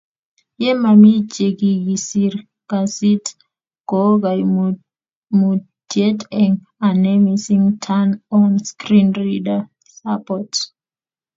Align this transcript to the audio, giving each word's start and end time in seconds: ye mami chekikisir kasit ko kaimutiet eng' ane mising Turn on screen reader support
ye 0.61 0.71
mami 0.83 1.11
chekikisir 1.33 2.33
kasit 2.69 3.25
ko 3.89 3.99
kaimutiet 4.23 6.19
eng' 6.41 6.59
ane 6.87 7.11
mising 7.25 7.67
Turn 7.83 8.09
on 8.39 8.51
screen 8.69 9.09
reader 9.21 9.61
support 9.97 10.51